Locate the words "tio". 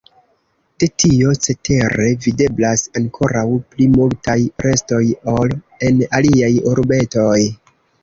1.03-1.33